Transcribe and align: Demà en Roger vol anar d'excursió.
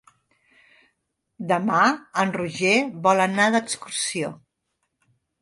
Demà 1.51 1.81
en 2.23 2.33
Roger 2.39 2.73
vol 3.09 3.23
anar 3.27 3.47
d'excursió. 3.59 4.35